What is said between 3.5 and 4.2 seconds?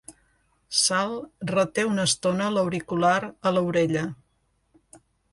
l'orella.